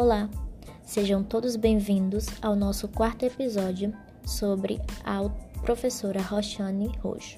[0.00, 0.30] Olá,
[0.84, 3.92] sejam todos bem-vindos ao nosso quarto episódio
[4.24, 5.28] sobre a
[5.62, 7.36] professora Roxane Rojo,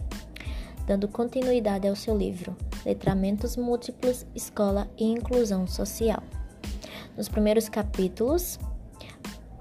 [0.87, 6.23] dando continuidade ao seu livro Letramentos Múltiplos, Escola e Inclusão Social.
[7.17, 8.59] Nos primeiros capítulos,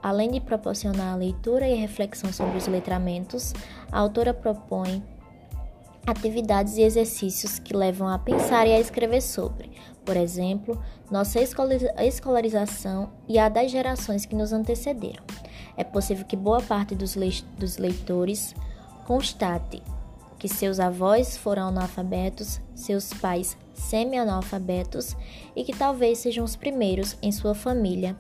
[0.04, 3.54] além de proporcionar a leitura e reflexão sobre os letramentos,
[3.90, 5.02] a autora propõe
[6.10, 9.72] atividades e exercícios que levam a pensar e a escrever sobre,
[10.06, 15.24] por exemplo, nossa escolarização e a das gerações que nos antecederam.
[15.78, 17.16] É possível que boa parte dos,
[17.78, 18.54] leitores
[19.06, 19.82] constate
[20.38, 25.16] que seus avós foram analfabetos, seus pais semi-analfabetos
[25.56, 28.16] e que talvez sejam os primeiros em sua família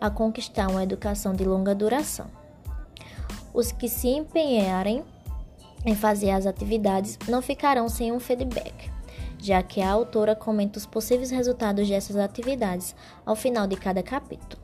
[0.00, 2.26] a conquistar uma educação de longa duração.
[3.52, 5.04] Os que se empenharem
[5.84, 8.90] em fazer as atividades não ficarão sem um feedback,
[9.38, 14.62] já que a autora comenta os possíveis resultados dessas atividades ao final de cada capítulo.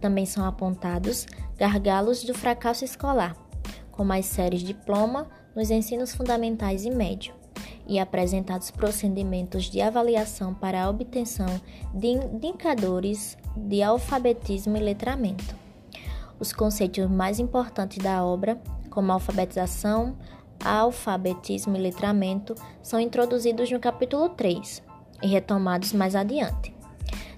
[0.00, 3.36] Também são apontados gargalos do fracasso escolar,
[3.90, 7.34] como as séries diploma nos ensinos fundamentais e médio,
[7.86, 11.60] e apresentados procedimentos de avaliação para a obtenção
[11.92, 15.54] de indicadores de alfabetismo e letramento.
[16.38, 20.16] Os conceitos mais importantes da obra, como alfabetização,
[20.62, 24.82] alfabetismo e letramento são introduzidos no capítulo 3
[25.22, 26.74] e retomados mais adiante.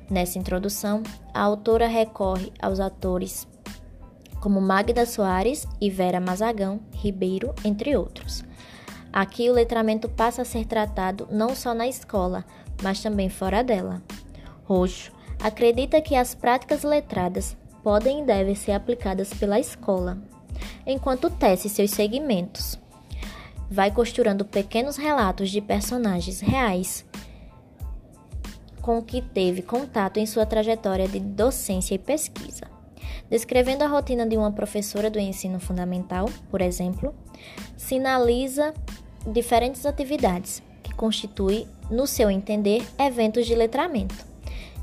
[0.09, 1.03] Nessa introdução,
[1.35, 3.47] a autora recorre aos atores
[4.41, 8.45] como Magda Soares e Vera Mazagão Ribeiro, entre outros.
[9.13, 12.45] Aqui o letramento passa a ser tratado não só na escola,
[12.83, 14.03] mas também fora dela.
[14.65, 15.11] Roxo
[15.43, 20.19] acredita que as práticas letradas podem e devem ser aplicadas pela escola,
[20.87, 22.79] enquanto tece seus segmentos
[23.71, 27.05] vai costurando pequenos relatos de personagens reais
[28.87, 32.71] com que teve contato em sua trajetória de docência e pesquisa.
[33.29, 37.13] Descrevendo a rotina de uma professora do ensino fundamental, por exemplo,
[37.77, 38.73] sinaliza
[39.27, 44.25] diferentes atividades que constituem, no seu entender, eventos de letramento.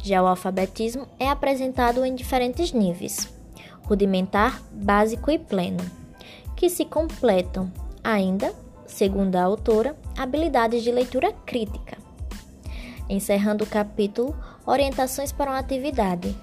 [0.03, 3.33] Já o alfabetismo é apresentado em diferentes níveis:
[3.83, 5.79] rudimentar, básico e pleno,
[6.57, 7.71] que se completam
[8.03, 8.53] ainda
[8.87, 11.97] segundo a autora, habilidades de leitura crítica.
[13.09, 14.35] Encerrando o capítulo,
[14.65, 16.35] orientações para uma atividade,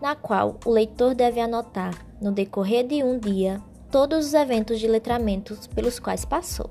[0.00, 3.60] na qual o leitor deve anotar, no decorrer de um dia,
[3.90, 6.70] todos os eventos de letramentos pelos quais passou,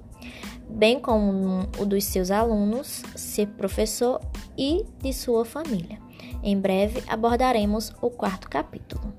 [0.69, 4.19] bem como o dos seus alunos, seu professor
[4.57, 5.99] e de sua família.
[6.43, 9.10] Em breve abordaremos o quarto capítulo.